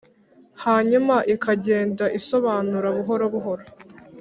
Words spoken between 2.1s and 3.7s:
isobanura buhoro, buhoro